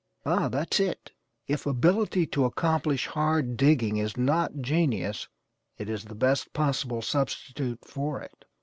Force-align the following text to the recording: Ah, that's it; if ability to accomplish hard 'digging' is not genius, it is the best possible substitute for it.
Ah, 0.25 0.49
that's 0.49 0.79
it; 0.79 1.11
if 1.45 1.67
ability 1.67 2.25
to 2.25 2.43
accomplish 2.45 3.05
hard 3.05 3.55
'digging' 3.55 3.97
is 3.97 4.17
not 4.17 4.59
genius, 4.61 5.27
it 5.77 5.87
is 5.89 6.05
the 6.05 6.15
best 6.15 6.53
possible 6.53 7.03
substitute 7.03 7.85
for 7.85 8.19
it. 8.23 8.45